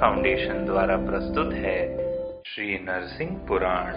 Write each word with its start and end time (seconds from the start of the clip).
Foundation 0.00 0.64
द्वारा 0.64 0.96
प्रस्तुत 0.96 1.52
है 1.52 1.78
श्री 2.46 2.78
नरसिंह 2.82 3.30
पुराण। 3.48 3.92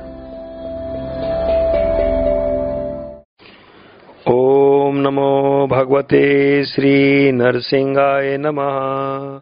ओम 4.34 4.98
नमो 4.98 5.68
भगवते 5.68 6.66
श्री 6.66 7.32
नरसिंहाय 7.32 8.38
नमः। 8.38 9.40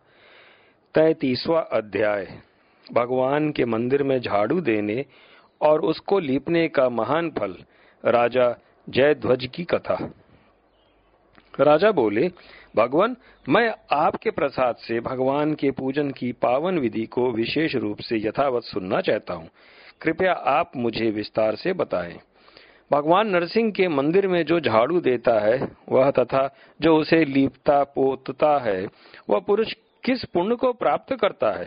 तैतीसवा 0.95 1.59
अध्याय। 1.59 2.27
भगवान 2.93 3.51
के 3.51 3.65
मंदिर 3.65 4.03
में 4.03 4.19
झाड़ू 4.19 4.61
देने 4.61 5.05
और 5.61 5.81
उसको 5.81 6.19
लीपने 6.19 6.67
का 6.67 6.89
महान 6.89 7.29
फल, 7.29 7.55
राजा 8.05 8.55
जयध्वज 8.89 9.49
की 9.55 9.63
कथा। 9.63 9.97
राजा 11.61 11.91
बोले, 11.91 12.31
भगवान, 12.75 13.15
मैं 13.49 13.73
आपके 13.91 14.31
प्रसाद 14.31 14.75
से 14.75 14.99
भगवान 14.99 15.53
के 15.53 15.71
पूजन 15.71 16.11
की 16.11 16.31
पावन 16.31 16.79
विधि 16.79 17.05
को 17.05 17.31
विशेष 17.31 17.75
रूप 17.75 17.99
से 17.99 18.17
यथावत 18.17 18.63
सुनना 18.63 19.01
चाहता 19.01 19.33
हूँ। 19.33 19.49
कृपया 20.01 20.33
आप 20.33 20.71
मुझे 20.75 21.09
विस्तार 21.09 21.55
से 21.55 21.73
बताएँ। 21.73 22.19
भगवान 22.91 23.27
नरसिंह 23.27 23.71
के 23.71 23.87
मंदिर 23.87 24.27
में 24.27 24.45
जो 24.45 24.59
झाड़ू 24.59 24.99
देता 24.99 25.39
है, 25.39 25.71
वह 25.89 26.11
तथा 26.11 26.55
जो 26.81 26.97
उसे 26.97 27.25
लीपता 27.25 27.83
पोतता 27.83 28.57
है, 28.57 28.87
वह 29.29 29.39
पुरुष 29.39 29.73
किस 30.03 30.25
पुण्य 30.25 30.55
को 30.55 30.73
प्राप्त 30.73 31.15
करता 31.15 31.51
है? 31.51 31.65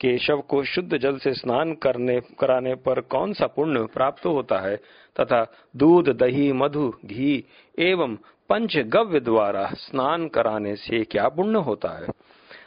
केशव 0.00 0.40
को 0.40 0.64
शुद्ध 0.64 0.96
जल 0.96 1.18
से 1.18 1.32
स्नान 1.32 1.74
करने, 1.74 2.20
कराने 2.20 2.74
पर 2.74 3.00
कौन 3.00 3.32
सा 3.32 3.46
पुण्य 3.46 3.80
प्राप्त 3.80 4.26
होता 4.26 4.58
है? 4.58 4.76
तथा 5.20 5.52
दूध, 5.76 6.08
दही, 6.08 6.52
मधु, 6.52 6.94
घी 7.04 7.44
एवं 7.78 8.16
पंचगव्य 8.50 9.20
द्वारा 9.20 9.66
स्नान 9.74 10.28
कराने 10.28 10.74
से 10.76 11.04
क्या 11.04 11.28
पुण्य 11.28 11.58
होता 11.58 11.88
है? 11.88 12.06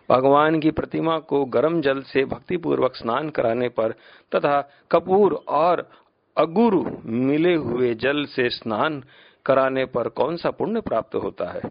भगवान 0.09 0.59
की 0.59 0.72
प्रतिमा 0.72 1.17
को 1.20 1.45
गर्म 1.45 1.81
जल 1.81 2.02
से 2.02 2.23
भक्तिपूर्वक 2.25 2.95
स्नान 2.95 3.30
कराने 3.30 3.70
पर 3.70 3.92
तथा 4.36 4.62
कपूर 4.92 5.34
और 5.48 5.90
अगुरु 6.38 6.84
मिले 7.06 7.56
हुए 7.56 7.94
जल 7.95 8.25
से 8.25 8.50
स्नान 8.50 9.03
कराने 9.45 9.86
पर 9.86 10.08
कौन 10.09 10.38
सा 10.38 10.52
पुण्य 10.52 10.81
प्राप्त 10.81 11.16
होता 11.16 11.50
है? 11.52 11.62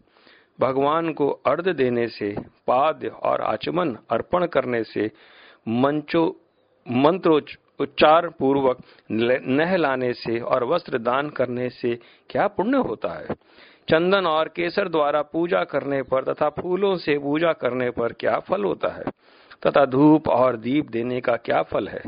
भगवान 0.60 1.12
को 1.12 1.28
अर्ध 1.46 1.68
देने 1.68 2.06
से 2.08 2.34
पाद 2.66 3.04
और 3.22 3.40
आचमन 3.40 3.96
अर्पण 4.10 4.46
करने 4.46 4.84
से 4.84 5.10
मंचो 5.68 6.36
मंत्रोच्चार 6.86 8.28
पूर्वक 8.28 8.78
नहलाने 9.10 10.12
से 10.12 10.38
और 10.40 10.64
वस्त्र 10.64 10.98
दान 10.98 11.30
करने 11.30 11.68
से 11.70 11.98
क्या 12.30 12.46
पुण्य 12.46 12.76
होता 12.78 13.08
है? 13.08 13.34
चंदन 13.92 14.26
और 14.26 14.48
केसर 14.48 14.88
द्वारा 14.88 15.22
पूजा 15.22 15.64
करने 15.64 16.02
पर 16.02 16.24
तथा 16.24 16.48
फूलों 16.48 16.96
से 16.96 17.18
पूजा 17.18 17.52
करने 17.52 17.90
पर 17.90 18.12
क्या 18.12 18.38
फल 18.38 18.64
होता 18.64 18.88
है? 18.88 19.04
तथा 19.66 19.84
धूप 19.84 20.28
और 20.28 20.56
दीप 20.56 20.90
देने 20.90 21.20
का 21.20 21.36
क्या 21.36 21.62
फल 21.62 21.88
है? 21.88 22.02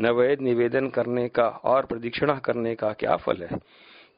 नवेद 0.00 0.40
निवेदन 0.40 0.88
करने 0.88 1.28
का 1.28 1.48
और 1.48 1.86
प्रदीक्षिणा 1.86 2.34
करने 2.34 2.74
का 2.74 2.92
क्या 2.92 3.16
फल 3.16 3.42
है? 3.42 3.58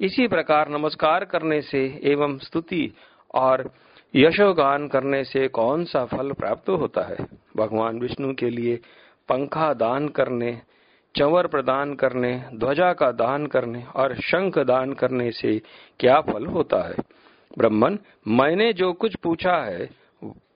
इसी 0.00 0.28
प्रकार 0.28 0.68
नमस्कार 0.68 1.24
करने 1.24 1.62
से 1.62 2.00
एवं 2.02 2.38
स्तुति 2.38 2.94
और 3.34 3.70
यशोगान 4.16 4.88
करने 4.88 5.24
से 5.24 5.48
कौन 5.48 5.84
सा 5.84 6.04
फल 6.04 6.32
प्राप्त 6.32 6.68
होता 6.68 7.02
है? 7.02 7.16
भगवान 7.56 8.00
विष्णु 8.00 8.34
के 8.34 8.50
लिए 8.50 8.76
पंखा 9.28 9.74
दान 9.74 10.08
करने 10.08 10.60
चंवर 11.18 11.46
प्रदान 11.46 11.94
करने, 11.94 12.44
ध्वजा 12.54 12.92
का 12.92 13.12
दान 13.12 13.46
करने 13.46 13.84
और 13.96 14.14
शंख 14.14 14.58
दान 14.58 14.92
करने 14.92 15.30
से 15.30 15.62
क्या 16.00 16.20
फल 16.20 16.46
होता 16.46 16.88
है? 16.88 16.94
ब्रह्मन, 17.58 17.98
मैंने 18.28 18.72
जो 18.72 18.92
कुछ 18.92 19.16
पूछा 19.16 19.56
है, 19.56 19.90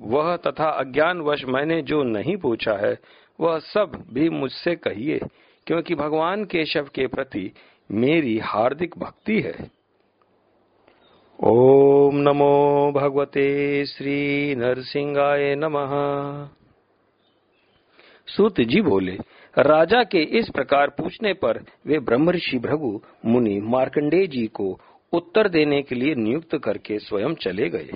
वह 0.00 0.36
तथा 0.36 0.68
अज्ञानवश 0.68 1.44
मैंने 1.44 1.82
जो 1.82 2.02
नहीं 2.02 2.36
पूछा 2.36 2.72
है, 2.72 2.98
वह 3.40 3.58
सब 3.58 4.04
भी 4.12 4.28
मुझसे 4.28 4.76
कहिए, 4.76 5.20
क्योंकि 5.66 5.94
भगवान 5.94 6.44
केशव 6.44 6.88
के 6.94 7.06
प्रति 7.06 7.52
मेरी 7.92 8.38
हार्दिक 8.38 8.94
भक्ति 8.98 9.40
है। 9.40 9.70
ओम 11.44 12.16
नमो 12.16 12.92
भगवते 12.96 13.84
श्री 13.86 14.54
नरसिंहाय 14.54 15.54
नमः। 15.54 15.92
सूत 18.26 18.60
जी 18.60 18.80
बोले 18.80 19.18
राजा 19.58 20.02
के 20.02 20.18
इस 20.18 20.48
प्रकार 20.48 20.88
पूछने 20.88 21.32
पर 21.32 21.64
वे 21.86 21.98
ब्रह्मऋषि 21.98 22.58
भृगु 22.58 23.00
मुनि 23.26 23.60
मार्कंडेय 23.60 24.26
जी 24.26 24.46
को 24.46 24.80
उत्तर 25.12 25.48
देने 25.48 25.82
के 25.82 25.94
लिए 25.94 26.14
नियुक्त 26.14 26.58
करके 26.64 26.98
स्वयं 26.98 27.34
चले 27.34 27.68
गए। 27.68 27.90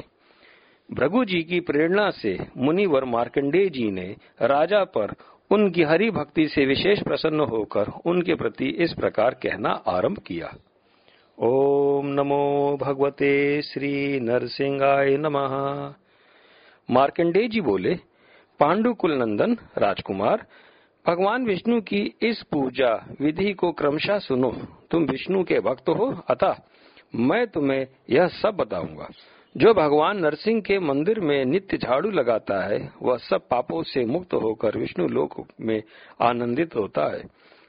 भृगु 0.93 1.25
जी 1.25 1.43
की 1.43 1.61
प्रेरणा 1.61 2.11
से 2.11 2.39
मुनिवर 2.57 3.05
मार्कंडेय 3.05 3.69
जी 3.69 3.91
ने 3.91 4.17
राजा 4.43 4.85
पर 4.85 5.15
उनकी 5.51 5.83
हरि 5.83 6.11
भक्ति 6.11 6.49
से 6.49 6.67
विशेष 6.67 7.03
प्रसन्न 7.03 7.41
होकर 7.41 7.87
उनके 8.07 8.35
प्रति 8.35 8.67
इस 8.67 8.93
प्रकार 8.93 9.35
कहना 9.35 9.71
आरंभ 9.71 10.19
किया। 10.19 10.55
ओम 11.39 12.07
नमो 12.07 12.79
भगवते 12.81 13.63
श्री 13.63 14.21
नरसिंहाय 14.21 15.17
नमः। 15.17 15.95
मार्कंडेय 16.91 17.49
जी 17.49 17.61
पांडु 17.61 17.95
पांडुकुल 18.61 19.13
नंदन 19.13 19.57
राजकुमार 19.79 20.47
भगवान 21.07 21.47
विष्णु 21.47 21.81
की 21.81 22.15
इस 22.23 22.43
पूजा 22.43 23.07
विधि 23.21 23.53
को 23.53 23.73
क्रमशः 23.73 24.19
सुनो। 24.19 24.53
तुम 24.91 25.03
विष्णु 25.03 25.45
के 25.45 25.61
भक्त 25.61 25.89
हो, 25.89 26.23
अतः 26.29 26.57
मैं 27.15 27.47
तुम्हें 27.47 27.87
यह 28.11 28.27
सब 28.27 28.51
बताऊँगा। 28.51 29.09
जो 29.57 29.75
भगवान 29.75 30.19
नरसिंह 30.19 30.61
के 30.61 30.79
मंदिर 30.79 31.21
में 31.21 31.45
नित्य 31.45 31.77
झाड़ू 31.77 32.11
लगाता 32.11 32.61
है, 32.61 32.93
वह 33.03 33.17
सब 33.17 33.49
पापों 33.49 33.83
से 33.83 34.05
मुक्त 34.05 34.35
होकर 34.35 34.79
विष्णु 34.79 35.09
लोक 35.09 35.47
में 35.61 35.83
आनंदित 36.21 36.77
होता 36.77 37.13
है। 37.13 37.23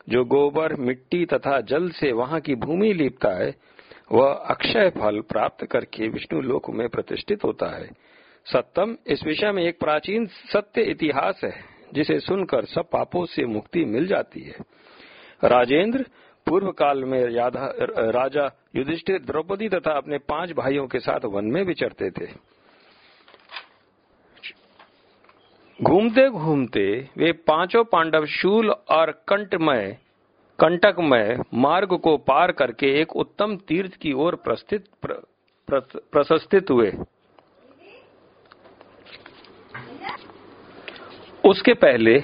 जो 0.10 0.26
गोबर, 0.26 0.76
मिट्टी 0.76 1.26
तथा 1.26 1.62
जल 1.62 1.90
से 1.90 2.12
वहाँ 2.12 2.40
की 2.40 2.56
भूमि 2.56 2.94
लीपता 2.94 3.30
है, 3.30 3.56
वह 4.12 4.34
अक्षय 4.34 4.90
फल 4.90 5.20
प्राप्त 5.20 5.66
करके 5.66 6.08
विष्णु 6.08 6.42
लोक 6.42 6.70
में 6.70 6.90
प्रतिष्ठित 6.90 7.44
होता 7.44 7.78
है। 7.78 7.90
सप्तम 8.54 8.98
इस 9.08 9.24
विषय 9.24 9.52
में 9.52 9.64
एक 9.64 9.80
प्राचीन 9.80 10.26
सत्य 10.26 10.82
इतिहास 10.82 11.42
है। 11.44 11.77
जिसे 11.94 12.20
सुनकर 12.20 12.66
सब 12.66 12.90
पापों 12.90 13.26
से 13.26 13.46
मुक्ति 13.46 13.86
मिल 13.86 14.08
जाती 14.08 14.42
है। 14.42 14.56
राजेंद्र 15.44 16.06
पूर्व 16.48 16.72
काल 16.72 17.04
में 17.04 17.22
राजा 18.12 18.50
युधिष्ठिर 18.76 19.20
द्रौपदी 19.22 19.70
तथा 19.70 19.92
अपने 19.92 20.18
पाँच 20.28 20.52
भाइयों 20.52 20.88
के 20.88 21.00
साथ 21.00 21.26
वन 21.26 21.46
में 21.46 21.64
विचरते 21.64 22.10
थे। 22.12 22.28
घूमते 25.80 26.28
घूमते 26.30 26.88
वे 27.18 27.32
पाँचों 27.48 27.84
पांडव 27.84 28.26
शूल 28.26 28.70
और 28.70 29.12
कंटमय 29.28 29.98
कंटकमय 30.60 31.38
मार्ग 31.54 31.94
को 31.98 32.16
पार 32.18 32.52
करके 32.52 32.88
एक 33.02 33.16
उत्तम 33.16 33.56
तीर्थ 33.68 33.96
की 33.96 34.14
ओर 34.14 34.36
प्रस्थित 34.36 34.86
प्र, 35.02 35.14
प्र, 35.68 35.80
प्रशस्तित 36.12 36.70
हुए। 36.70 36.92
उसके 41.48 41.74
पहले 41.74 42.20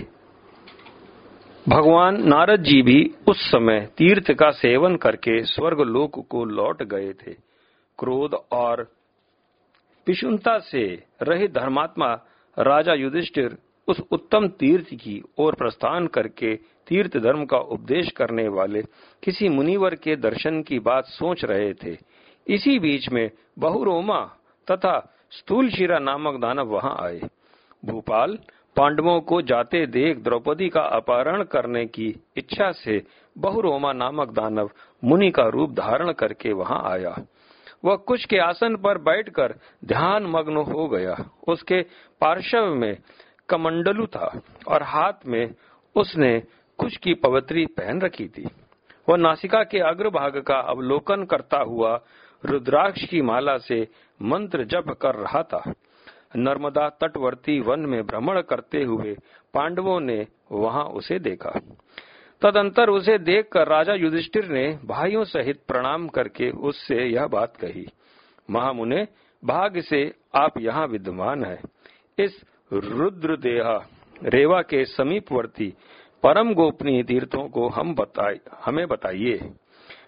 भगवान 1.69 2.23
नारद 2.27 2.63
जी 2.63 2.81
भी 2.81 3.13
उस 3.27 3.41
समय 3.51 3.79
तीर्थ 3.97 4.31
का 4.31 4.49
सेवन 4.51 4.95
करके 4.95 5.43
स्वर्ग 5.43 5.81
लोक 5.81 6.19
को 6.29 6.43
लौट 6.45 6.83
गए 6.83 7.13
थे। 7.13 7.33
क्रोध 7.99 8.33
और 8.51 8.83
पिशुनता 10.07 10.57
से 10.59 11.03
रहित 11.21 11.51
धर्मात्मा 11.51 12.13
राजा 12.57 12.93
युधिष्ठिर 12.93 13.57
उस 13.87 14.01
उत्तम 14.11 14.47
तीर्थ 14.47 14.93
की 14.93 15.21
ओर 15.37 15.55
प्रस्थान 15.55 16.07
करके 16.07 16.55
तीर्थ 16.87 17.17
धर्म 17.17 17.45
का 17.45 17.57
उपदेश 17.57 18.09
करने 18.11 18.47
वाले 18.47 18.81
किसी 19.23 19.49
मुनिवर 19.49 19.95
के 19.95 20.15
दर्शन 20.15 20.61
की 20.61 20.79
बात 20.79 21.05
सोच 21.05 21.45
रहे 21.45 21.73
थे। 21.73 21.97
इसी 22.47 22.79
बीच 22.79 23.09
में 23.09 23.29
बहुरोमा 23.59 24.19
तथा 24.71 24.99
स्थूल 25.31 25.69
शिरा 25.69 25.99
नामक 25.99 26.39
दानव 26.41 26.67
वहाँ 26.67 26.95
आए। 27.01 27.21
भूपाल 27.85 28.37
पांडवों 28.75 29.21
को 29.21 29.41
जाते 29.41 29.85
देख 29.85 30.17
द्रौपदी 30.17 30.69
का 30.69 30.81
अपहरण 30.81 31.43
करने 31.43 31.85
की 31.85 32.07
इच्छा 32.37 32.71
से 32.71 33.01
बहुरोमा 33.37 33.93
नामक 33.93 34.31
दानव 34.31 34.69
मुनि 35.03 35.31
का 35.31 35.47
रूप 35.47 35.71
धारण 35.71 36.11
करके 36.11 36.53
वहाँ 36.53 36.81
आया। 36.91 37.15
वह 37.85 37.95
कुछ 37.95 38.25
के 38.25 38.37
आसन 38.37 38.75
पर 38.75 38.97
बैठकर 38.97 39.55
ध्यान 39.85 40.23
मग्न 40.23 40.57
हो 40.57 40.87
गया। 40.87 41.15
उसके 41.47 41.81
पार्श्व 42.21 42.65
में 42.65 42.97
कमंडलू 43.49 44.05
था 44.05 44.41
और 44.67 44.83
हाथ 44.83 45.25
में 45.27 45.53
उसने 45.95 46.43
कुछ 46.77 46.97
की 46.97 47.13
पवित्री 47.13 47.65
पहन 47.65 48.01
रखी 48.01 48.27
थी। 48.27 48.47
वह 49.09 49.17
नासिका 49.17 49.63
के 49.63 49.79
अग्रभाग 49.79 50.37
का 50.37 50.55
अवलोकन 50.55 51.25
करता 51.25 51.57
हुआ 51.57 51.99
रुद्राक्ष 52.45 53.03
की 53.03 53.21
माला 53.21 53.57
से 53.57 53.87
मंत्र 54.21 54.63
जप 54.63 54.89
कर 55.01 55.15
रहा 55.15 55.43
था। 55.43 55.73
नर्मदा 56.35 56.87
तटवर्ती 57.01 57.59
वन 57.59 57.79
में 57.79 58.01
भ्रमण 58.05 58.41
करते 58.41 58.83
हुए 58.83 59.13
पांडवों 59.53 59.99
ने 59.99 60.25
वहाँ 60.51 60.83
उसे 60.83 61.19
देखा। 61.19 61.59
तदंतर 62.41 62.89
उसे 62.89 63.17
देखकर 63.17 63.67
राजा 63.67 63.93
युधिष्ठिर 63.93 64.47
ने 64.47 64.67
भाइयों 64.85 65.23
सहित 65.23 65.61
प्रणाम 65.67 66.07
करके 66.07 66.49
उससे 66.49 67.05
यह 67.05 67.27
बात 67.27 67.55
कही, 67.57 67.85
महामुने, 68.49 69.07
भाग्य 69.43 69.81
से 69.81 70.01
आप 70.35 70.59
यहाँ 70.59 70.87
विद्यमान 70.87 71.43
है। 71.45 71.59
इस 72.17 72.41
रुद्र 72.73 73.37
देहा 73.37 73.77
रेवा 74.23 74.61
के 74.61 74.83
समीपवर्ती 74.85 75.73
परम 76.23 76.53
गोपनीय 76.53 77.03
तीर्थों 77.03 77.47
को 77.49 77.67
हम 77.69 77.93
बताए, 77.95 78.39
हमें 78.65 78.87
बताइए। 78.87 79.39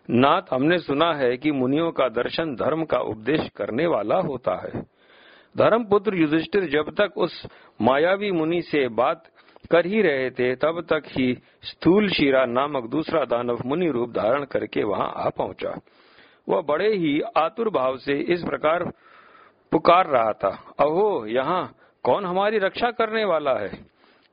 नाथ, 0.09 0.41
हमने 0.51 0.77
सुना 0.79 1.13
है 1.13 1.37
कि 1.37 1.51
मुनियों 1.51 1.91
का 1.91 2.07
दर्शन 2.09 2.55
धर्म 2.55 2.83
का 2.85 2.97
उपदेश 2.99 3.49
करने 3.55 3.87
वाला 3.87 4.15
होता 4.17 4.55
है। 4.57 4.83
धर्मपुत्र 5.57 6.15
युधिष्ठिर 6.15 6.65
जब 6.65 6.89
तक 6.89 7.13
उस 7.17 7.47
मायावी 7.81 8.31
मुनि 8.31 8.61
से 8.61 8.87
बात 8.87 9.23
कर 9.71 9.85
ही 9.85 10.01
रहे 10.01 10.31
थे, 10.31 10.55
तब 10.55 10.85
तक 10.89 11.03
ही 11.07 11.37
स्थूल 11.63 12.09
शिरा 12.09 12.45
नामक 12.45 12.89
दूसरा 12.89 13.25
दानव 13.25 13.57
मुनि 13.65 13.89
रूप 13.89 14.09
धारण 14.09 14.43
करके 14.43 14.83
वहाँ 14.83 15.13
आ 15.15 15.29
पहुँचा। 15.29 15.79
वह 16.49 16.61
बड़े 16.61 16.95
ही 16.95 17.21
आतुर 17.37 17.69
भाव 17.69 17.97
से 17.97 18.13
इस 18.13 18.43
प्रकार 18.43 18.93
पुकार 19.71 20.05
रहा 20.07 20.33
था। 20.33 20.73
अहो, 20.79 21.25
यहाँ 21.25 21.75
कौन 22.03 22.25
हमारी 22.25 22.57
रक्षा 22.57 22.91
करने 22.91 23.25
वाला 23.25 23.53
है? 23.53 23.85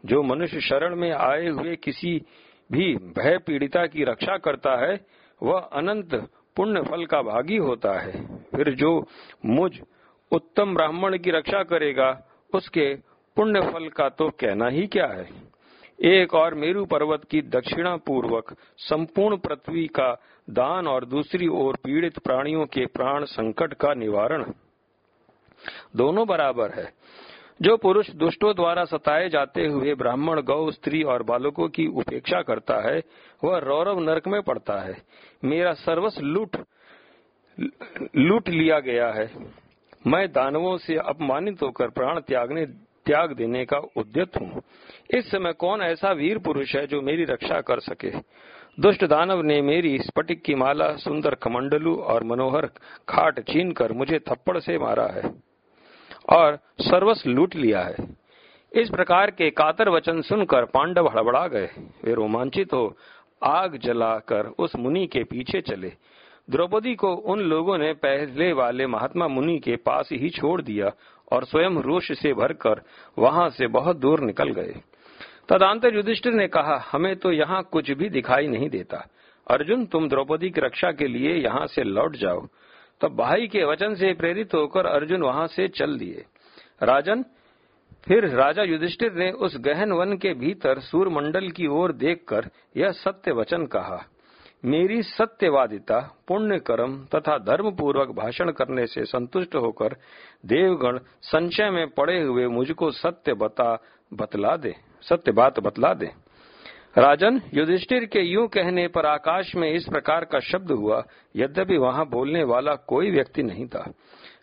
जो 0.04 0.22
मनुष्य 0.22 0.60
शरण 0.60 0.96
में 0.96 1.12
आए 1.12 1.48
हुए 1.48 1.76
किसी 1.76 2.22
भी 2.72 2.96
भय 2.96 3.38
पीड़िता 3.38 3.86
की 3.86 4.04
रक्षा 4.04 4.36
करता 4.36 4.86
है, 4.86 5.06
वह 5.42 5.60
अनंत 5.60 6.14
पुण्य 6.56 6.82
फल 6.82 7.06
का 7.06 7.22
भागी 7.22 7.56
होता 7.56 8.00
है। 8.00 8.36
फिर 8.36 8.74
जो 8.74 9.08
मुझ 9.46 9.80
उत्तम 10.32 10.74
ब्राह्मण 10.74 11.18
की 11.18 11.30
रक्षा 11.30 11.62
करेगा, 11.62 12.22
उसके 12.54 12.94
पुण्य 13.36 13.60
फल 13.60 13.88
का 13.88 14.08
तो 14.08 14.30
कहना 14.30 14.68
ही 14.68 14.86
क्या 14.86 15.06
है? 15.06 15.28
एक 16.02 16.34
और 16.34 16.54
मेरु 16.54 16.84
पर्वत 16.84 17.24
की 17.30 17.42
दक्षिणा 17.42 17.96
पूर्वक 17.96 18.56
संपूर्ण 18.78 19.36
पृथ्वी 19.36 19.86
का 19.86 20.22
दान 20.50 20.86
और 20.86 21.04
दूसरी 21.04 21.48
ओर 21.48 21.76
पीड़ित 21.76 22.18
प्राणियों 22.18 22.66
के 22.66 22.86
प्राण 22.86 23.24
संकट 23.24 23.74
का 23.74 23.94
निवारण। 23.94 24.44
दोनों 25.96 26.26
बराबर 26.26 26.70
है। 26.70 26.92
जो 27.62 27.76
पुरुष 27.76 28.10
दुष्टों 28.10 28.54
द्वारा 28.54 28.84
सताए 28.84 29.28
जाते 29.28 29.66
हुए 29.66 29.94
ब्राह्मण, 29.94 30.40
गौ, 30.40 30.70
स्त्री 30.70 31.02
और 31.02 31.22
बालकों 31.22 31.68
की 31.68 31.86
उपेक्षा 31.86 32.42
करता 32.42 32.90
है, 32.90 33.02
वह 33.44 33.58
रौरव 33.58 34.00
नरक 34.00 34.28
में 34.28 34.42
पड़ता 34.42 34.78
है। 34.78 35.02
मेरा 35.44 35.72
सर्वस्व 35.72 36.22
लूट 36.22 36.56
लूट 38.16 38.48
लिया 38.48 38.80
गया 38.80 39.08
है। 39.08 39.62
मैं 40.06 40.32
दानवों 40.32 40.76
से 40.78 40.96
अपमानित 40.96 41.62
होकर 41.62 41.88
प्राण 41.88 42.20
त्यागने, 42.20 42.66
त्याग 43.06 43.32
देने 43.32 43.64
का 43.64 43.78
उद्यत 43.96 44.36
हूँ। 44.40 44.62
इस 45.10 45.30
समय 45.30 45.52
कौन 45.52 45.82
ऐसा 45.82 46.12
वीर 46.12 46.38
पुरुष 46.38 46.74
है 46.76 46.86
जो 46.86 47.00
मेरी 47.02 47.24
रक्षा 47.24 47.60
कर 47.60 47.80
सके? 47.80 48.10
दुष्ट 48.80 49.04
दानव 49.04 49.42
ने 49.42 49.60
मेरी 49.62 49.98
स्फटिक 49.98 50.42
की 50.42 50.54
माला, 50.54 50.96
सुंदर 50.96 51.34
कमंडलू 51.34 51.94
और 51.96 52.24
मनोहर 52.24 52.66
खाट 53.08 53.40
छीन 53.48 53.72
कर 53.72 53.92
मुझे 53.92 54.18
थप्पड़ 54.18 54.58
से 54.58 54.78
मारा 54.78 55.06
है 55.06 55.22
और 56.30 56.58
सर्वस्व 56.80 57.30
लूट 57.30 57.54
लिया 57.54 57.80
है। 57.80 57.94
इस 58.72 58.90
प्रकार 58.90 59.30
के 59.30 59.50
कातर 59.50 59.88
वचन 59.88 60.20
सुनकर 60.20 60.64
पांडव 60.64 61.08
हड़बड़ा 61.08 61.46
गए। 61.48 61.68
वे 62.04 62.14
रोमांचित 62.14 62.72
हो 62.72 62.96
आग 63.42 63.76
जलाकर 63.76 64.46
उस 64.58 64.76
मुनि 64.76 65.06
के 65.06 65.24
पीछे 65.24 65.60
चले। 65.60 65.92
द्रौपदी 66.50 66.94
को 66.94 67.14
उन 67.14 67.40
लोगों 67.40 67.78
ने 67.78 67.92
पहले 67.92 68.52
वाले 68.52 68.86
महात्मा 68.86 69.28
मुनि 69.28 69.58
के 69.58 69.76
पास 69.76 70.08
ही 70.12 70.30
छोड़ 70.30 70.62
दिया 70.62 70.92
और 71.32 71.44
स्वयं 71.44 71.82
रोष 71.82 72.12
से 72.12 72.32
भरकर 72.34 72.82
वहाँ 73.18 73.48
से 73.50 73.66
बहुत 73.66 73.96
दूर 73.96 74.20
निकल 74.20 74.50
गए। 74.50 74.74
तदांतर 75.48 75.94
युधिष्ठिर 75.94 76.32
ने 76.32 76.46
कहा, 76.48 76.88
हमें 76.92 77.16
तो 77.16 77.32
यहाँ 77.32 77.62
कुछ 77.62 77.90
भी 77.90 78.08
दिखाई 78.08 78.46
नहीं 78.46 78.68
देता। 78.68 79.08
अर्जुन, 79.50 79.86
तुम 79.86 80.08
द्रौपदी 80.08 80.50
की 80.50 80.60
रक्षा 80.60 80.92
के 80.92 81.06
लिए 81.06 81.34
यहाँ 81.34 81.66
से 81.66 81.82
लौट 81.82 82.16
जाओ। 82.16 82.46
तब 83.00 83.16
भाई 83.16 83.46
के 83.46 83.64
वचन 83.64 83.94
से 83.94 84.12
प्रेरित 84.12 84.54
होकर 84.54 84.86
अर्जुन 84.86 85.22
वहाँ 85.22 85.46
से 85.46 85.68
चल 85.68 85.98
दिए। 85.98 86.24
राजन, 86.82 87.24
फिर 88.06 88.28
राजा 88.28 88.62
युधिष्ठिर 88.62 89.12
ने 89.12 89.30
उस 89.30 89.56
गहन 89.60 89.92
वन 89.92 90.16
के 90.16 90.34
भीतर 90.34 90.78
सूर्यमंडल 90.78 91.50
की 91.50 91.66
ओर 91.66 91.92
देखकर 91.92 92.48
यह 92.76 92.90
सत्य 92.90 93.32
वचन 93.32 93.66
कहा 93.66 94.04
मेरी 94.64 95.02
सत्यवादिता 95.02 95.98
पुण्य 96.28 96.58
कर्म 96.58 97.04
तथा 97.04 97.38
धर्म 97.38 97.70
पूर्वक 97.70 98.08
भाषण 98.08 98.50
करने 98.50 98.86
से 98.86 99.04
संतुष्ट 99.04 99.54
होकर 99.54 99.96
देवगण 100.46 100.98
संशय 101.22 101.70
में 101.70 101.88
पड़े 101.88 102.20
हुए 102.22 102.46
मुझको 102.46 102.90
सत्य 102.90 103.34
बता, 103.34 103.78
बतला 104.14 104.56
दे, 104.56 104.74
सत्य 105.02 105.32
बात 105.32 105.60
बतला 105.60 105.94
दे। 105.94 106.10
राजन, 106.98 107.40
युधिष्ठिर 107.54 108.04
के 108.04 108.20
यूँ 108.20 108.48
कहने 108.48 108.88
पर 108.88 109.06
आकाश 109.06 109.54
में 109.54 109.72
इस 109.72 109.88
प्रकार 109.88 110.24
का 110.24 110.40
शब्द 110.40 110.70
हुआ, 110.70 111.04
यद्यपि 111.36 111.76
वहाँ 111.76 112.06
बोलने 112.06 112.44
वाला 112.44 112.74
कोई 112.74 113.10
व्यक्ति 113.10 113.42
नहीं 113.42 113.66
था। 113.66 113.92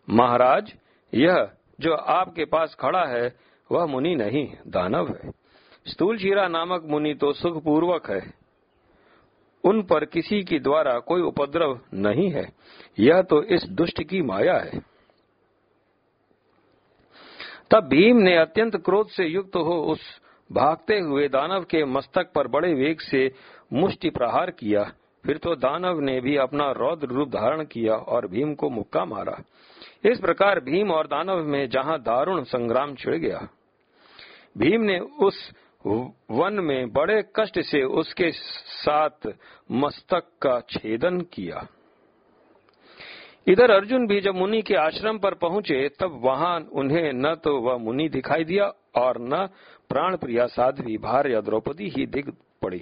महाराज, 0.10 0.74
यह 1.14 1.52
जो 1.80 1.94
आपके 1.94 2.46
पास 2.46 2.76
खड़ा 2.80 3.06
है, 3.06 3.36
वह 3.72 3.86
मुनि 3.86 4.16
नहीं, 4.16 4.48
दानव 4.68 5.08
है। 5.08 5.32
स्थूल 5.88 6.18
शीरा 6.18 6.48
नामक 6.48 6.84
मुनि 6.86 7.14
तो 7.14 7.34
सुखपूर्वक 7.34 8.10
है। 8.10 8.39
उन 9.64 9.82
पर 9.82 10.06
किसी 10.06 10.44
के 10.44 10.60
द्वारा 10.60 11.00
कोई 11.00 11.22
उपद्रव 11.22 11.80
नहीं 11.94 12.30
है। 12.32 12.48
यह 13.00 13.22
तो 13.22 13.44
इस 13.44 13.64
दुष्ट 13.64 14.04
की 14.04 14.22
माया 14.22 14.58
है। 14.58 14.80
तब 17.72 17.88
भीम 17.88 18.18
ने 18.18 18.38
अत्यंत 18.38 18.76
क्रोध 18.76 19.10
से 19.10 19.26
युक्त 19.26 19.56
हो 19.56 19.82
उस 19.82 20.00
भागते 20.52 21.00
हुए 21.00 21.28
दानव 21.28 21.64
के 21.64 21.86
मस्तक 21.86 22.32
पर 22.36 22.48
बड़े 22.48 22.74
वेग 22.74 23.00
से 23.00 23.32
मुष्टि 23.74 24.10
प्रहार 24.10 24.52
किया। 24.52 24.92
फिर 25.26 25.38
तो 25.38 25.56
दानव 25.56 26.00
ने 26.00 26.22
भी 26.22 26.36
अपना 26.36 26.72
रौद्र 26.72 27.08
रूप 27.08 27.30
धारण 27.30 27.64
किया 27.64 27.94
और 27.94 28.28
भीम 28.28 28.54
को 28.56 28.70
मुक्का 28.70 29.06
मारा। 29.06 29.44
इस 30.06 30.20
प्रकार 30.20 30.60
भीम 30.60 30.92
और 30.92 31.08
दानव 31.08 31.44
में 31.44 31.70
जहाँ 31.70 32.00
दारुण 32.00 32.44
संग्राम 32.44 32.96
छिड़ 32.96 33.16
गया। 33.16 33.48
भीम 34.58 34.82
ने 34.82 35.00
उस 35.00 35.52
वन 35.86 36.54
में 36.54 36.92
बड़े 36.92 37.22
कष्ट 37.36 37.60
से 37.62 37.84
उसके 37.84 38.32
साथ 38.32 39.28
मस्तक 39.72 40.28
का 40.42 40.60
छेदन 40.70 41.20
किया। 41.22 41.68
इधर 43.48 43.72
अर्जुन 43.72 44.08
भी 44.08 44.22
जब 44.22 44.36
मुनि 44.36 44.62
के 44.62 44.76
आश्रम 44.76 45.18
पर 45.18 45.34
पहुँचे, 45.34 45.88
तब 45.90 46.20
वहाँ 46.24 46.60
उन्हें 46.60 47.12
न 47.14 47.36
तो 47.36 47.60
वह 47.62 47.78
मुनि 47.78 48.10
दिखाई 48.10 48.44
दिया 48.44 48.66
और 48.96 49.18
न 49.22 49.48
प्राण 49.90 50.18
प्रिया 50.18 50.46
साध्वी, 50.46 50.98
भार्य 50.98 51.42
द्रौपदी 51.42 51.90
ही 51.90 52.06
दिख 52.06 52.30
पड़ी। 52.62 52.82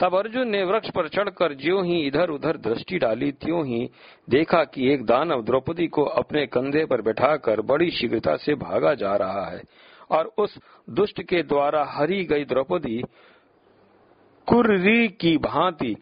तब 0.00 0.14
अर्जुन 0.14 0.48
ने 0.48 0.62
वृक्ष 0.64 0.90
पर 0.90 1.08
चढ़कर 1.08 1.54
ज्यो 1.54 1.82
ही 1.82 2.00
इधर 2.06 2.30
उधर 2.30 2.56
दृष्टि 2.56 2.98
डाली, 2.98 3.32
त्यों 3.32 3.66
ही 3.66 3.90
देखा 4.30 4.64
कि 4.64 4.92
एक 4.92 5.04
दानव 5.06 5.42
द्रौपदी 5.42 5.86
को 5.86 6.02
अपने 6.02 6.46
कंधे 6.46 6.84
पर 6.84 7.02
बैठाकर 7.02 7.60
बड़ी 7.60 7.90
शीघ्रता 7.90 8.36
से 8.36 8.54
भागा 8.54 8.94
जा 8.94 9.16
रहा 9.16 9.44
है। 9.44 9.62
और 10.10 10.32
उस 10.38 10.58
दुष्ट 10.90 11.22
के 11.22 11.42
द्वारा 11.42 11.84
हरी 11.84 12.24
गई 12.24 12.44
द्रौपदी, 12.44 13.02
कुर्री 14.46 15.08
की 15.08 15.36
भांति, 15.38 15.96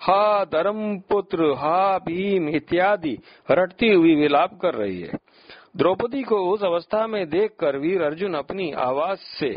हा 0.00 0.44
धर्म 0.44 0.98
पुत्र, 0.98 1.44
हा 1.44 1.98
भीम 1.98 2.48
इत्यादि 2.48 3.18
रटती 3.50 3.92
हुई 3.92 4.14
विलाप 4.14 4.58
कर 4.60 4.74
रही 4.74 5.00
है। 5.00 5.18
द्रौपदी 5.76 6.22
को 6.22 6.52
उस 6.52 6.62
अवस्था 6.62 7.06
में 7.06 7.28
देखकर 7.30 7.76
वीर 7.76 8.02
अर्जुन 8.02 8.34
अपनी 8.34 8.72
आवाज़ 8.72 9.18
से 9.18 9.54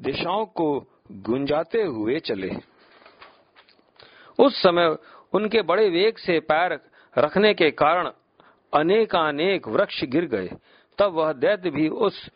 दिशाओं 0.00 0.46
को 0.46 0.86
गुंजाते 1.12 1.82
हुए 1.82 2.20
चले। 2.20 2.50
उस 4.38 4.62
समय 4.62 4.96
उनके 5.32 5.62
बड़े 5.62 5.88
वेग 5.88 6.16
से 6.16 6.40
पैर 6.40 6.78
रखने 7.18 7.54
के 7.54 7.70
कारण 7.70 8.10
अनेकानेक 8.72 9.68
वृक्ष 9.68 10.04
गिर 10.04 10.24
गए। 10.24 10.50
तब 10.98 11.12
वह 11.12 11.32
दैत्य 11.32 11.70
भी 11.70 11.88
उस 11.88 12.30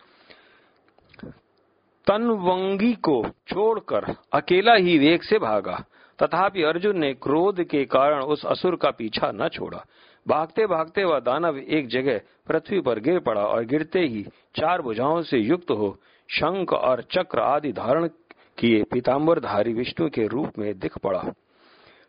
तनवंगी 2.07 2.93
को 3.03 3.23
छोड़कर 3.49 4.15
अकेला 4.33 4.75
ही 4.75 4.99
वेग 4.99 5.23
से 5.23 5.39
भागा। 5.39 5.85
तथापि 6.19 6.63
अर्जुन 6.63 6.99
ने 6.99 7.13
क्रोध 7.15 7.63
के 7.65 7.85
कारण 7.85 8.23
उस 8.25 8.45
असुर 8.47 8.77
का 8.77 8.91
पीछा 8.91 9.31
न 9.35 9.49
छोड़ा। 9.49 9.85
भागते 10.27 10.67
भागते 10.67 11.05
वह 11.05 11.19
दानव 11.21 11.59
एक 11.59 11.89
जगह 11.89 12.21
पृथ्वी 12.47 12.81
पर 12.81 12.99
गिर 12.99 13.19
पड़ा 13.19 13.43
और 13.43 13.65
गिरते 13.65 14.01
ही 14.01 14.23
चार 14.57 14.83
भुजाओं 14.83 15.23
से 15.23 15.39
युक्त 15.39 15.71
हो 15.71 15.97
शंख 16.29 16.73
और 16.73 17.03
चक्र 17.11 17.41
आदि 17.41 17.73
धारण 17.73 18.09
किए 18.59 18.83
पीताम्बरधारी 18.83 19.73
विष्णु 19.73 20.09
के 20.09 20.27
रूप 20.27 20.59
में 20.59 20.79
दिख 20.79 20.99
पड़ा। 20.99 21.23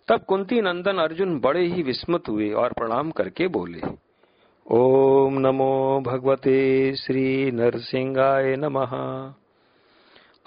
तब 0.08 0.24
कुंती 0.24 0.62
नंदन 0.62 0.98
अर्जुन 0.98 1.40
बड़े 1.40 1.66
ही 1.66 1.84
विस्मत 1.84 2.30
हुए 2.30 2.50
और 2.52 2.74
प्रणाम 2.74 3.12
करके 3.12 3.48
बोले, 3.48 3.82
ओम 4.66 5.40
नमो 5.40 6.02
भगवते 6.06 6.96
श्री 6.96 7.52
नरसिंहाय 7.52 8.56
नमः। 8.56 8.96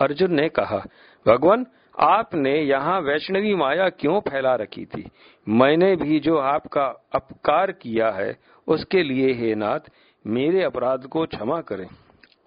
अर्जुन 0.01 0.33
ने 0.33 0.49
कहा, 0.49 0.87
भगवान, 1.27 1.67
आपने 2.01 2.63
यहाँ 2.63 3.01
वैष्णवी 3.01 3.55
माया 3.55 3.89
क्यों 3.89 4.21
फैला 4.21 4.55
रखी 4.55 4.85
थी? 4.85 5.11
मैंने 5.49 5.97
भी 5.97 6.21
जो 6.21 6.37
आपका 6.37 6.87
अपकार 7.13 7.73
किया 7.73 8.11
है, 8.11 8.37
उसके 8.69 9.03
लिए 9.03 9.33
हे 9.33 9.55
नाथ, 9.55 9.81
मेरे 10.27 10.63
अपराध 10.63 11.07
को 11.07 11.27
क्षमा 11.27 11.61
करें। 11.61 11.87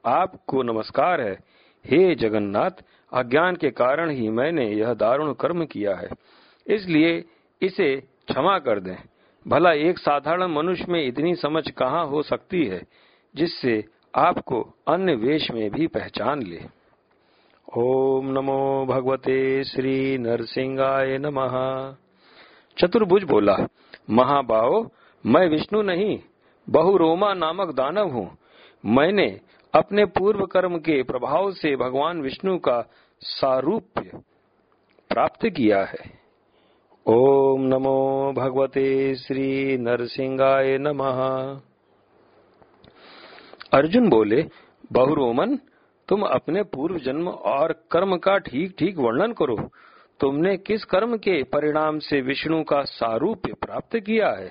आपको 0.06 0.64
नमस्कार 0.64 1.22
है। 1.22 1.40
हे 1.86 2.16
जगन्नाथ, 2.16 2.72
अज्ञान 3.14 3.56
के 3.56 3.70
कारण 3.70 4.10
ही 4.10 4.30
मैंने 4.30 4.70
यह 4.70 4.94
दारुण 4.94 5.34
कर्म 5.34 5.66
किया 5.66 5.96
है। 5.96 6.10
इसलिए 6.68 7.26
इसे 7.62 7.96
क्षमा 8.28 8.60
कर 8.60 8.80
दें। 8.80 8.96
भला 9.48 9.74
एक 9.74 9.98
साधारण 9.98 10.44
मनुष्य 10.44 10.86
में 10.90 11.08
इतनी 11.08 11.36
समझ 11.36 11.72
कहाँ 11.72 12.06
हो 12.06 12.24
सकती 12.24 12.66
है, 12.66 12.84
जिससे 13.36 13.86
आपको 14.16 14.76
अन्य 14.88 15.16
वेश 15.16 15.52
में 15.52 15.72
भी 15.72 15.88
पहचान 15.88 16.42
ले? 16.44 16.83
ओम 17.77 18.25
नमो 18.32 18.86
भगवते 18.86 19.63
श्री 19.63 20.18
नरसिंहाय 20.18 21.18
नमः। 21.18 21.53
चतुर्भुज 22.77 23.24
बोला 23.24 23.56
महाबाओ 24.10 24.84
मैं 25.25 25.48
विष्णु 25.48 25.82
नहीं, 25.82 26.20
बहुरोमा 26.70 27.34
नामक 27.34 27.74
दानव 27.74 28.12
हूँ। 28.12 28.38
मैंने 28.86 29.25
अपने 29.74 30.06
पूर्व 30.06 30.46
कर्म 30.46 30.77
के 30.77 31.01
प्रभाव 31.03 31.51
से 31.51 31.75
भगवान 31.75 32.22
विष्णु 32.22 32.58
का 32.58 32.80
सारूप्य 33.22 34.22
प्राप्त 35.10 35.48
किया 35.48 35.84
है। 35.84 36.12
ओम 37.06 37.62
नमो 37.62 38.34
भगवते 38.38 39.15
श्री 39.15 39.77
नरसिंहाय 39.77 40.77
नमः। 40.77 41.25
अर्जुन 43.74 44.10
बोले, 44.10 44.46
बहुरोमन 44.92 45.60
तुम 46.13 46.22
अपने 46.22 46.63
पूर्व 46.63 46.98
जन्म 46.98 47.27
और 47.29 47.72
कर्म 47.91 48.17
का 48.17 48.38
ठीक 48.38 48.75
ठीक 48.79 48.98
वर्णन 48.98 49.32
करो। 49.32 49.70
तुमने 50.20 50.58
किस 50.58 50.86
कर्म 50.86 51.17
के 51.17 51.43
परिणाम 51.43 52.00
से 52.00 52.22
विष्णु 52.22 52.63
का 52.63 52.84
सारूप्य 52.84 53.53
प्राप्त 53.53 53.98
किया 53.98 54.29
है? 54.29 54.50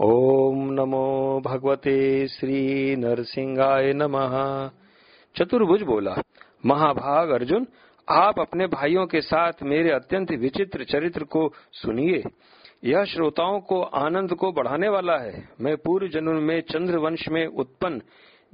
ओम 0.00 0.72
नमो 0.72 1.42
भगवते 1.44 2.28
श्री 2.28 2.96
नरसिंहाय 2.96 3.92
नमः। 3.92 4.70
चतुर्भुज 5.36 5.82
बोला, 5.82 6.16
महाभाग 6.66 7.30
अर्जुन, 7.30 7.66
आप 8.10 8.40
अपने 8.40 8.66
भाइयों 8.66 9.06
के 9.06 9.20
साथ 9.20 9.52
मेरे 9.62 9.90
अत्यंत 9.90 10.32
विचित्र 10.32 10.84
चरित्र 10.84 11.24
को 11.24 11.52
सुनिए। 11.72 12.22
यह 12.84 13.04
श्रोताओं 13.04 13.60
को 13.60 13.82
आनंद 13.82 14.34
को 14.34 14.52
बढ़ाने 14.52 14.88
वाला 14.88 15.18
है। 15.18 15.48
मैं 15.60 15.76
पूर्व 15.76 16.08
जन्म 16.08 16.42
में 16.42 16.60
चंद्रवंश 16.60 17.28
में 17.28 17.46
उत्पन्न 17.46 18.02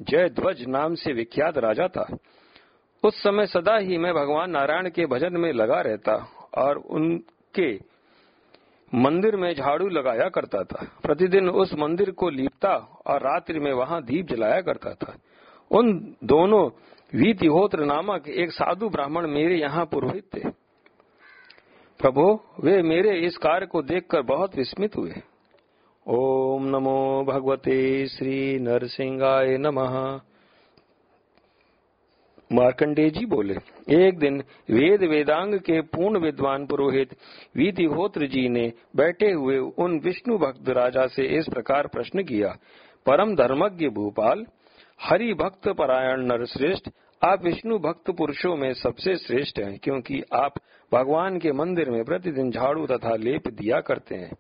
जय 0.01 0.29
ध्वज 0.29 0.65
नाम 0.69 0.95
से 0.95 1.13
विख्यात 1.13 1.59
राजा 1.59 1.89
था। 1.89 2.17
उस 3.05 3.23
समय 3.23 3.47
सदा 3.47 3.77
ही 3.77 3.99
मैं 3.99 4.15
भगवान 4.15 4.51
नारायण 4.51 4.91
के 4.91 5.07
भजन 5.07 5.37
में 5.37 5.53
लगा 5.53 5.81
रहता 5.81 6.15
और 6.59 6.77
उनके 6.77 7.75
मंदिर 8.95 9.37
में 9.37 9.55
झाड़ू 9.55 9.89
लगाया 9.89 10.29
करता 10.29 10.63
था। 10.65 10.87
प्रतिदिन 11.03 11.49
उस 11.49 11.75
मंदिर 11.75 12.11
को 12.11 12.31
लीपता 12.31 13.03
और 13.07 13.21
रात्रि 13.21 13.61
में 13.61 13.73
वहाँ 13.73 14.03
दीप 14.03 14.27
जलाया 14.27 14.61
करता 14.61 14.95
था। 14.95 15.17
उन 15.71 16.17
दोनों 16.25 16.71
वीतिहोत्र 17.15 17.85
नामक 17.85 18.29
एक 18.29 18.53
साधु 18.53 18.89
ब्राह्मण 18.89 19.27
मेरे 19.27 19.57
यहाँ 19.57 19.85
पुरोहित 19.85 20.25
थे। 20.35 20.51
प्रभु, 22.01 22.41
वे 22.61 22.83
मेरे 22.83 23.21
इस 23.21 23.37
कार्य 23.37 23.67
को 23.67 23.83
देखकर 23.83 24.23
बहुत 24.23 24.57
विस्मित 24.57 24.97
हुए। 24.97 25.15
ओम 26.07 26.38
नमो 26.69 27.25
भगवते 27.25 28.07
श्री 28.09 28.59
नरसिंहाय 28.59 29.57
नमः। 29.59 30.21
मार्कंडे 32.51 33.09
जी 33.11 33.25
बोले, 33.27 33.55
एक 33.97 34.19
दिन 34.19 34.43
वेद 34.71 35.03
वेदांग 35.03 35.55
के 35.55 35.81
पूर्ण 35.81 36.19
विद्वान 36.19 36.67
पुरोहित 36.67 37.11
वीतिहोत्र 37.57 38.27
जी 38.27 38.49
ने 38.49 38.73
बैठे 38.97 39.31
हुए 39.33 39.59
उन 39.59 39.99
विष्णु 39.99 40.39
भक्त 40.39 40.69
राजा 40.69 41.07
से 41.07 41.27
इस 41.39 41.49
प्रकार 41.49 41.87
प्रश्न 41.87 42.23
किया, 42.23 42.55
परम 43.07 43.35
धर्मज्ञ 43.37 43.89
भूपाल, 43.89 44.45
हरि 45.01 45.35
भक्त 45.35 45.69
परायण 45.69 46.27
नरश्रेष्ठ, 46.27 46.89
आप 47.23 47.45
विष्णु 47.45 47.79
भक्त 47.79 48.11
पुरुषों 48.11 48.57
में 48.57 48.73
सबसे 48.75 49.17
श्रेष्ठ 49.17 49.59
हैं, 49.59 49.79
क्योंकि 49.83 50.23
आप 50.35 50.55
भगवान 50.93 51.39
के 51.39 51.53
मंदिर 51.53 51.91
में 51.91 52.05
प्रतिदिन 52.05 52.51
झाड़ू 52.51 52.87
तथा 52.87 53.15
लेप 53.17 53.49
दिया 53.49 53.81
करते 53.81 54.15
हैं। 54.15 54.37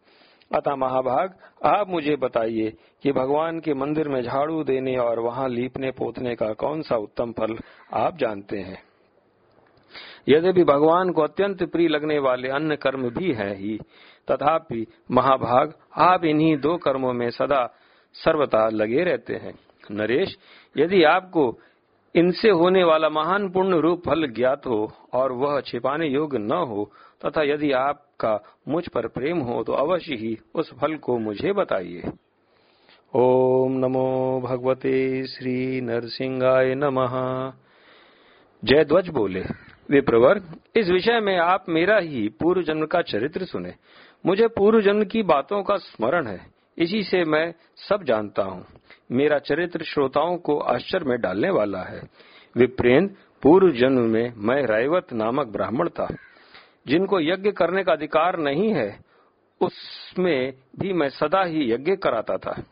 अतः 0.54 0.74
महाभाग, 0.74 1.34
आप 1.64 1.88
मुझे 1.88 2.16
बताइए 2.16 2.72
कि 3.02 3.12
भगवान 3.12 3.60
के 3.60 3.74
मंदिर 3.74 4.08
में 4.08 4.22
झाड़ू 4.22 4.64
देने 4.64 4.96
और 4.96 5.18
वहाँ 5.18 5.48
लीपने 5.48 5.90
पोतने 5.90 6.34
का 6.34 6.52
कौन 6.52 6.82
सा 6.82 6.96
उत्तम 6.96 7.32
फल 7.32 7.58
आप 7.94 8.16
जानते 8.16 8.58
हैं? 8.58 8.82
यद्यपि 10.28 10.64
भगवान 10.64 11.10
को 11.10 11.22
अत्यंत 11.22 11.62
प्रिय 11.62 11.88
लगने 11.88 12.18
वाले 12.18 12.48
अन्य 12.48 12.76
कर्म 12.76 13.10
भी 13.10 13.32
है 13.32 13.56
ही, 13.56 13.78
तथापि 14.30 14.86
महाभाग, 15.10 15.74
आप 15.96 16.24
इन्हीं 16.24 16.56
दो 16.56 16.76
कर्मों 16.76 17.12
में 17.12 17.30
सदा 17.30 17.74
सर्वथा 18.14 18.68
लगे 18.68 19.04
रहते 19.04 19.34
हैं। 19.34 19.54
नरेश, 19.90 20.38
यदि 20.78 21.02
आपको 21.02 21.58
इनसे 22.14 22.50
होने 22.50 22.84
वाला 22.84 23.08
महान 23.08 23.50
पुण्य 23.50 23.80
रूप 23.80 24.02
फल 24.06 24.26
ज्ञात 24.26 24.66
हो 24.66 24.92
और 25.12 25.32
वह 25.32 25.60
छिपाने 25.60 26.06
योग्य 26.06 26.38
न 26.38 26.52
हो 26.52 26.92
तथा 27.26 27.42
यदि 27.42 27.72
आपका 27.72 28.42
मुझ 28.68 28.88
पर 28.88 29.06
प्रेम 29.06 29.38
हो 29.38 29.62
तो 29.62 29.72
अवश्य 29.72 30.14
ही 30.14 30.38
उस 30.54 30.74
फल 30.80 30.96
को 30.96 31.18
मुझे 31.18 31.52
बताइए। 31.52 32.02
ओम 33.14 33.72
नमो 33.72 34.40
भगवते 34.44 35.26
श्री 35.26 35.80
नरसिंहाय 35.80 36.74
नमः। 36.74 37.52
जय 38.64 38.84
ध्वज 38.84 39.08
बोले। 39.08 39.44
विप्रवर, 39.90 40.42
इस 40.76 40.88
विषय 40.88 41.20
में 41.20 41.38
आप 41.38 41.64
मेरा 41.68 41.98
ही 41.98 42.28
पूर्व 42.28 42.62
जन्म 42.62 42.86
का 42.86 43.02
चरित्र 43.02 43.44
सुने। 43.44 43.74
मुझे 44.26 44.48
पूर्व 44.48 44.80
जन्म 44.80 45.04
की 45.04 45.22
बातों 45.22 45.62
का 45.62 45.76
स्मरण 45.76 46.26
है। 46.26 46.46
इसी 46.78 47.02
से 47.02 47.24
मैं 47.24 47.54
सब 47.76 48.02
जानता 48.02 48.42
हूँ। 48.42 48.66
मेरा 49.12 49.38
चरित्र 49.38 49.84
श्रोताओं 49.84 50.36
को 50.36 50.58
आश्चर्य 50.58 51.04
में 51.04 51.20
डालने 51.20 51.50
वाला 51.50 51.82
है। 51.82 52.02
विप्रेन 52.56 53.06
पूर्व 53.42 53.70
जन्म 53.70 54.02
में 54.02 54.32
मैं 54.36 54.62
रायवत 54.62 55.12
नामक 55.12 55.46
ब्राह्मण 55.46 55.88
था। 55.88 56.16
जिनको 56.88 57.20
यज्ञ 57.20 57.50
करने 57.50 57.84
का 57.84 57.92
अधिकार 57.92 58.38
नहीं 58.38 58.74
है, 58.74 59.00
उसमें 59.60 60.54
भी 60.78 60.92
मैं 60.92 61.08
सदा 61.08 61.44
ही 61.44 61.72
यज्ञ 61.72 61.96
कराता 61.96 62.36
था। 62.36 62.62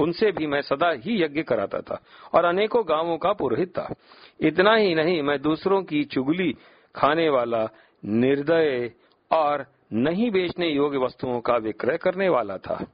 उनसे 0.00 0.32
भी 0.32 0.46
मैं 0.46 0.62
सदा 0.62 0.90
ही 0.90 1.22
यज्ञ 1.22 1.42
कराता 1.42 1.80
था 1.80 2.02
और 2.34 2.44
अनेकों 2.44 2.88
गाँवों 2.88 3.18
का 3.18 3.32
पुरोहित 3.32 3.68
था। 3.68 3.94
इतना 4.40 4.74
ही 4.74 4.94
नहीं, 4.94 5.22
मैं 5.22 5.42
दूसरों 5.42 5.82
की 5.82 6.04
चुगली 6.04 6.56
खाने 6.94 7.28
वाला, 7.28 7.68
निर्दय 8.04 8.90
और 9.30 9.66
नहीं 9.92 10.30
बेचने 10.30 10.68
योग्य 10.68 10.98
वस्तुओं 10.98 11.40
का 11.40 11.56
विक्रय 11.56 11.96
करने 11.96 12.28
वाला 12.28 12.56
था। 12.58 12.86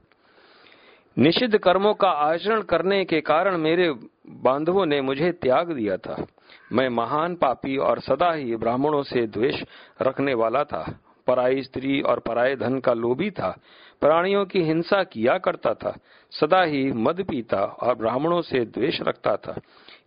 निषिद्ध 1.17 1.57
कर्मों 1.57 1.93
का 1.93 2.09
आचरण 2.09 2.61
करने 2.61 3.05
के 3.05 3.21
कारण 3.21 3.57
मेरे 3.57 3.95
बांधवों 4.29 4.85
ने 4.85 5.01
मुझे 5.01 5.31
त्याग 5.31 5.71
दिया 5.71 5.97
था। 5.97 6.25
मैं 6.71 6.89
महान 6.89 7.35
पापी 7.35 7.77
और 7.77 7.99
सदा 7.99 8.33
ही 8.33 8.55
ब्राह्मणों 8.55 9.03
से 9.03 9.27
द्वेष 9.27 9.63
रखने 10.01 10.33
वाला 10.33 10.63
था। 10.63 10.99
पराई 11.27 11.61
स्त्री 11.61 12.01
और 12.01 12.19
पराये 12.19 12.55
धन 12.55 12.79
का 12.79 12.93
लोभी 12.93 13.31
था। 13.31 13.57
प्राणियों 14.01 14.45
की 14.45 14.61
हिंसा 14.61 15.03
किया 15.03 15.37
करता 15.37 15.73
था। 15.73 15.97
सदा 16.31 16.63
ही 16.63 16.91
मद 16.91 17.23
पीता 17.23 17.63
और 17.63 17.95
ब्राह्मणों 17.95 18.41
से 18.41 18.65
द्वेष 18.65 19.01
रखता 19.01 19.35
था। 19.35 19.59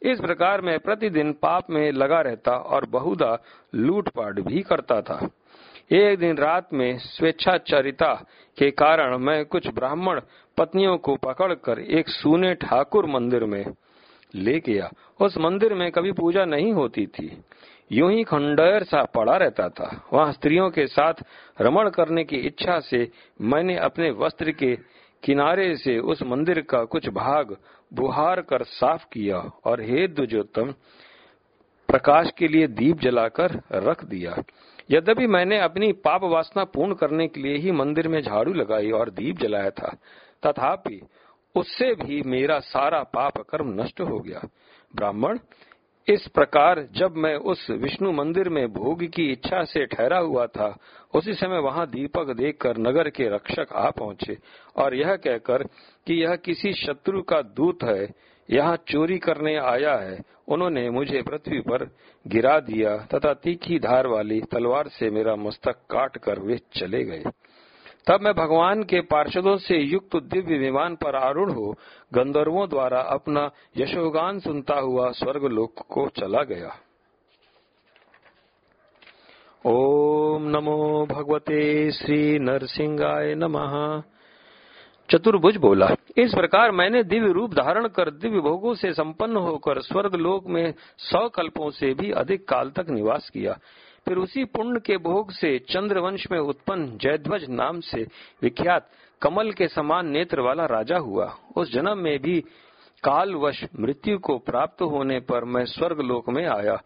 इस 0.02 0.20
प्रकार 0.20 0.60
मैं 0.60 0.78
प्रतिदिन 0.78 1.32
पाप 1.32 1.70
में 1.70 1.92
लगा 1.92 2.20
रहता 2.20 2.52
और 2.52 2.86
बहुधा 2.86 3.38
लूटपाट 3.74 4.40
भी 4.40 4.62
करता 4.62 5.00
था। 5.02 5.30
एक 5.92 6.18
दिन 6.18 6.36
रात 6.36 6.68
में 6.72 6.98
स्वेच्छाचारिता 6.98 8.14
के 8.58 8.70
कारण 8.70 9.18
मैं 9.18 9.44
कुछ 9.44 9.68
ब्राह्मण 9.68 10.20
पत्नियों 10.56 10.98
को 10.98 11.16
पकड़कर 11.16 11.78
एक 11.78 12.08
सूने 12.08 12.54
ठाकुर 12.54 13.06
मंदिर 13.06 13.44
में 13.44 13.66
ले 14.34 14.58
गया। 14.60 14.90
उस 15.20 15.36
मंदिर 15.38 15.74
में 15.74 15.90
कभी 15.92 16.12
पूजा 16.12 16.44
नहीं 16.44 16.72
होती 16.72 17.06
थी। 17.06 17.30
यूँ 17.92 18.10
ही 18.12 18.24
खंडेर 18.24 18.84
सा 18.84 19.02
पड़ा 19.04 19.36
रहता 19.36 19.68
था। 19.68 19.88
वहाँ 20.12 20.32
स्त्रियों 20.32 20.70
के 20.70 20.86
साथ 20.86 21.22
रमण 21.60 21.90
करने 21.90 22.24
की 22.24 22.36
इच्छा 22.36 22.78
से 22.80 23.08
मैंने 23.40 23.76
अपने 23.78 24.10
वस्त्र 24.10 24.50
के 24.52 24.74
किनारे 25.22 25.74
से 25.76 25.98
उस 25.98 26.22
मंदिर 26.22 26.60
का 26.60 26.84
कुछ 26.84 27.08
भाग 27.08 27.56
बुहार 27.94 28.40
कर 28.40 28.62
साफ़ 28.64 29.04
किया 29.12 29.38
और 29.64 29.80
हे 29.80 30.06
दुजोत्तम 30.08 30.72
प्रकाश 31.88 32.30
के 32.38 32.48
लिए 32.48 32.66
दीप 32.66 33.00
जलाकर 33.00 33.60
रख 33.72 34.04
दिया। 34.04 34.36
यद्यपि 34.90 35.26
मैंने 35.26 35.58
अपनी 35.60 35.92
पाप 36.04 36.24
वासना 36.24 36.64
पूर्ण 36.64 36.94
करने 36.94 37.26
के 37.28 37.40
लिए 37.40 37.56
ही 37.56 37.70
मंदिर 37.72 38.08
में 38.08 38.20
झाड़ू 38.22 38.52
लगाई 38.52 38.90
और 38.90 39.10
दीप 39.10 39.38
जलाया 39.38 39.70
था, 39.70 39.96
तथापि 40.46 41.00
उससे 41.56 41.94
भी 41.94 42.22
मेरा 42.22 42.58
सारा 42.58 43.02
पाप 43.14 43.38
कर्म 43.50 43.80
नष्ट 43.80 44.00
हो 44.00 44.18
गया। 44.18 44.40
ब्राह्मण, 44.94 45.38
इस 46.08 46.26
प्रकार 46.28 46.80
जब 46.92 47.16
मैं 47.16 47.34
उस 47.34 47.66
विष्णु 47.70 48.12
मंदिर 48.12 48.48
में 48.48 48.66
भोग 48.72 49.02
की 49.06 49.30
इच्छा 49.32 49.62
से 49.64 49.84
ठहरा 49.86 50.18
हुआ 50.18 50.46
था, 50.46 50.76
उसी 51.14 51.34
समय 51.34 51.58
वहाँ 51.58 51.86
दीपक 51.86 52.32
देखकर 52.36 52.78
नगर 52.78 53.08
के 53.08 53.28
रक्षक 53.28 53.72
आ 53.72 53.88
पहुँचे 53.90 54.36
और 54.76 54.94
यह 54.94 55.14
कहकर 55.16 55.62
कि 56.06 56.22
यह 56.22 56.36
किसी 56.36 56.72
शत्रु 56.74 57.22
का 57.22 57.40
दूत 57.42 57.84
है, 57.84 58.08
यहाँ 58.48 58.76
चोरी 58.88 59.18
करने 59.18 59.56
आया 59.56 59.94
है, 59.94 60.18
उन्होंने 60.48 60.88
मुझे 60.90 61.22
पृथ्वी 61.22 61.60
पर 61.60 61.84
गिरा 62.26 62.58
दिया 62.60 62.96
तथा 63.14 63.32
तीखी 63.34 63.78
धार 63.78 64.06
वाली 64.06 64.40
तलवार 64.40 64.88
से 64.88 65.10
मेरा 65.10 65.36
मस्तक 65.36 65.80
काट 65.90 66.16
कर 66.16 66.38
वे 66.38 66.58
चले 66.72 67.02
गए। 67.04 67.24
तब 68.06 68.20
मैं 68.20 68.34
भगवान 68.34 68.82
के 68.82 69.00
पार्षदों 69.00 69.56
से 69.56 69.78
युक्त 69.78 70.16
दिव्य 70.16 70.58
विमान 70.58 70.94
पर 70.94 71.16
आरूढ़ 71.16 71.50
हो, 71.50 71.74
गंधर्वों 72.14 72.68
द्वारा 72.68 73.00
अपना 73.00 73.50
यशोगान 73.76 74.40
सुनता 74.40 74.74
हुआ 74.74 75.10
स्वर्गलोक 75.10 75.74
को 75.88 76.08
चला 76.08 76.42
गया। 76.42 76.76
ओम 79.66 80.42
नमो 80.42 81.06
भगवते 81.06 81.90
श्री 81.90 82.38
नरसिंहाय 82.38 83.34
नमः। 83.34 84.02
चतुर्भुज 85.10 85.56
बोला, 85.56 85.88
इस 86.16 86.34
प्रकार 86.34 86.70
मैंने 86.70 87.02
दिव्य 87.02 87.32
रूप 87.32 87.54
धारण 87.54 87.88
कर 87.88 88.10
दिव्य 88.10 88.40
भोगों 88.40 88.74
से 88.74 88.92
संपन्न 88.92 89.36
होकर 89.36 89.80
स्वर्ग 89.80 90.14
लोक 90.14 90.46
में 90.46 90.74
सौ 90.98 91.28
कल्पों 91.28 91.70
से 91.70 91.94
भी 91.94 92.10
अधिक 92.10 92.48
काल 92.48 92.70
तक 92.70 92.86
निवास 92.88 93.30
किया। 93.30 93.58
फिर 94.06 94.18
उसी 94.18 94.44
पुण्य 94.46 94.80
के 94.80 94.96
भोग 94.98 95.30
से 95.32 95.58
चंद्रवंश 95.70 96.26
में 96.32 96.38
उत्पन्न 96.38 96.96
जयध्वज 97.02 97.46
नाम 97.50 97.80
से 97.80 98.02
विख्यात 98.42 98.88
कमल 99.22 99.50
के 99.52 99.68
समान 99.68 100.08
नेत्र 100.08 100.40
वाला 100.40 100.66
राजा 100.66 100.98
हुआ। 100.98 101.26
उस 101.56 101.72
जन्म 101.72 101.98
में 101.98 102.18
भी 102.18 102.40
कालवश 103.04 103.64
मृत्यु 103.80 104.18
को 104.18 104.36
प्राप्त 104.40 104.82
होने 104.82 105.18
पर 105.20 105.44
मैं 105.44 105.64
स्वर्ग 105.66 106.00
लोक 106.00 106.28
में 106.30 106.44
आया। 106.46 106.76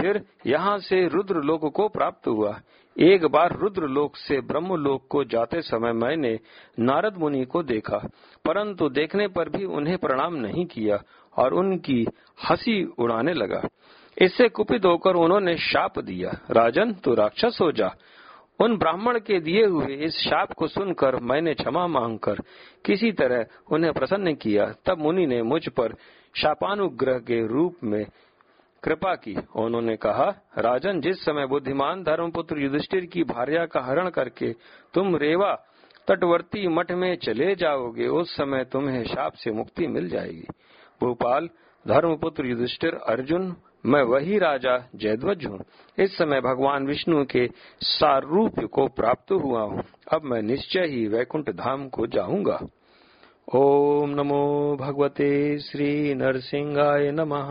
फिर 0.00 0.22
यहाँ 0.46 0.78
से 0.80 1.06
रुद्र 1.08 1.42
लोक 1.42 1.64
को 1.72 1.88
प्राप्त 1.88 2.26
हुआ। 2.26 2.58
एक 2.96 3.24
बार 3.26 3.56
रुद्र 3.58 3.88
लोक 3.88 4.16
से 4.16 4.40
ब्रह्म 4.42 4.76
लोक 4.76 5.06
को 5.10 5.22
जाते 5.24 5.60
समय 5.62 5.92
मैंने 5.94 6.38
नारद 6.78 7.16
मुनि 7.18 7.44
को 7.44 7.62
देखा, 7.62 7.98
परंतु 8.44 8.88
देखने 8.90 9.28
पर 9.28 9.48
भी 9.48 9.64
उन्हें 9.64 9.96
प्रणाम 9.98 10.34
नहीं 10.36 10.64
किया 10.66 10.98
और 11.34 11.54
उनकी 11.54 12.04
हँसी 12.40 12.82
उड़ाने 12.98 13.32
लगा। 13.34 13.62
इससे 14.18 14.48
कुपित 14.48 14.84
होकर 14.84 15.14
उन्होंने 15.14 15.56
शाप 15.56 15.98
दिया। 15.98 16.30
राजन, 16.50 16.92
तू 16.92 17.14
राक्षस 17.14 17.58
हो 17.60 17.72
जा। 17.72 17.94
उन 18.60 18.76
ब्राह्मण 18.76 19.18
के 19.18 19.40
दिए 19.40 19.64
हुए 19.64 19.94
इस 19.94 20.14
शाप 20.14 20.52
को 20.52 20.66
सुनकर 20.66 21.16
मैंने 21.16 21.54
क्षमा 21.54 21.86
मांगकर 21.86 22.36
किसी 22.84 23.12
तरह 23.12 23.46
उन्हें 23.70 23.92
प्रसन्न 23.92 24.34
किया। 24.34 24.74
तब 24.86 24.98
मुनि 24.98 25.26
ने 25.26 25.42
मुझ 25.42 25.68
पर 25.68 25.94
शापानुग्रह 26.36 27.18
के 27.18 27.46
रूप 27.46 27.76
में 27.84 28.06
कृपा 28.82 29.14
की। 29.14 29.36
उन्होंने 29.56 29.96
कहा, 29.96 30.34
राजन, 30.58 31.00
जिस 31.00 31.24
समय 31.24 31.46
बुद्धिमान 31.46 32.02
धर्मपुत्र 32.02 32.58
युधिष्ठिर 32.58 33.06
की 33.06 33.24
भार्या 33.24 33.66
का 33.66 33.80
हरण 33.80 34.08
करके 34.08 34.52
तुम 34.94 35.16
रेवा 35.16 35.54
तटवर्ती 36.08 36.68
मठ 36.68 36.92
में 36.92 37.16
चले 37.16 37.54
जाओगे, 37.54 38.06
उस 38.06 38.36
समय 38.36 38.64
तुम्हें 38.64 39.04
शाप 39.04 39.32
से 39.32 39.50
मुक्ति 39.50 39.86
मिल 39.86 40.08
जाएगी। 40.08 40.46
भोपाल, 41.00 41.48
धर्मपुत्र 41.88 42.46
युधिष्ठिर, 42.46 42.94
अर्जुन 42.94 43.56
मैं 43.84 44.02
वही 44.02 44.38
राजा 44.38 44.76
जयध्वज 44.94 45.44
हूँ। 45.46 45.58
इस 45.98 46.16
समय 46.16 46.40
भगवान 46.40 46.86
विष्णु 46.86 47.24
के 47.26 47.46
सारूप 47.80 48.60
को 48.72 48.86
प्राप्त 48.90 49.32
हुआ 49.34 49.62
हूँ। 49.62 49.82
अब 50.12 50.24
मैं 50.24 50.40
निश्चय 50.42 50.86
ही 50.86 51.06
वैकुंठ 51.08 51.50
धाम 51.50 51.88
को 51.88 52.06
जाऊँगा। 52.06 52.58
ओम 53.54 54.10
नमो 54.10 54.76
भगवते 54.76 55.58
श्री 55.60 56.14
नरसिंहाय 56.14 57.10
नमः। 57.10 57.50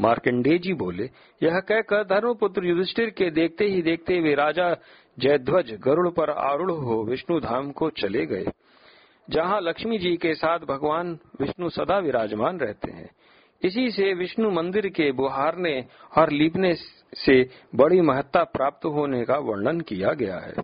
मार्कंडेय 0.00 0.58
जी 0.58 0.72
बोले, 0.74 1.04
यह 1.42 1.58
कहकर 1.60 2.04
धर्मपुत्र 2.04 2.66
युधिष्ठिर 2.66 3.10
के 3.10 3.30
देखते 3.30 3.64
ही 3.64 3.82
देखते 3.82 4.20
वे 4.20 4.34
राजा 4.34 4.74
जयध्वज 5.18 5.72
गरुड़ 5.84 6.08
पर 6.08 6.30
आरूढ़ 6.30 6.70
हो 6.70 7.02
विष्णु 7.04 7.38
धाम 7.40 7.70
को 7.70 7.90
चले 7.92 8.24
गए, 8.26 8.46
जहाँ 9.28 9.60
लक्ष्मी 9.60 9.98
जी 9.98 10.16
के 10.16 10.34
साथ 10.34 10.58
भगवान 10.68 11.18
विष्णु 11.40 11.68
सदा 11.70 11.98
विराजमान 11.98 12.58
रहते 12.58 12.90
हैं। 12.92 13.10
इसी 13.62 13.90
से 13.90 14.12
विष्णु 14.14 14.50
मंदिर 14.50 14.88
के 14.88 15.10
बुहारने 15.12 15.84
और 16.18 16.30
लीपने 16.30 16.74
से 17.14 17.42
बड़ी 17.74 18.00
महत्ता 18.00 18.44
प्राप्त 18.44 18.84
होने 18.84 19.24
का 19.24 19.36
वर्णन 19.38 19.80
किया 19.80 20.12
गया 20.12 20.38
है। 20.38 20.54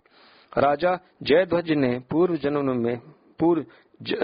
राजा 0.57 0.97
जयध्वज 1.23 1.71
ने 1.71 1.99
पूर्व 2.09 2.35
जन्म 2.35 2.75
में, 2.77 2.97
पूर्व 3.39 3.65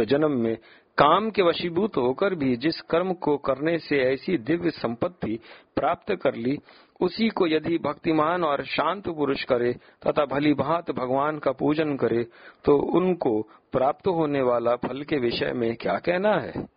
जन्म 0.06 0.32
में 0.32 0.58
काम 0.98 1.30
के 1.30 1.42
वशीभूत 1.42 1.98
होकर 1.98 2.36
भी 2.36 2.56
जिस 2.56 2.80
कर्म 2.82 3.14
को 3.14 3.38
करने 3.38 3.78
से 3.80 3.98
ऐसी 4.04 4.38
दिव्य 4.38 4.70
संपत्ति 4.70 5.40
प्राप्त 5.76 6.14
कर 6.16 6.36
ली, 6.36 6.58
उसी 7.02 7.30
को 7.30 7.48
यदि 7.48 7.78
भक्तिमान 7.78 8.44
और 8.44 8.64
शांत 8.66 9.10
पुरुष 9.10 9.44
करे 9.44 9.74
तथा 10.08 10.26
भली 10.26 10.54
भांत 10.54 10.92
भगवान 10.92 11.40
का 11.40 11.52
पूजन 11.52 11.96
करे 11.96 12.24
तो 12.66 12.78
उनको 12.98 13.42
प्राप्त 13.72 14.08
होने 14.08 14.42
वाला 14.42 14.76
फल 14.76 15.04
के 15.04 15.18
विषय 15.18 15.52
में 15.54 15.76
क्या 15.76 15.98
कहना 15.98 16.34
है? 16.36 16.75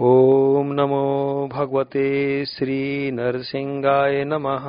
ओम 0.00 0.72
नमो 0.72 1.48
भगवते 1.52 2.44
श्री 2.44 3.10
नरसिंहाय 3.10 4.24
नमः। 4.24 4.64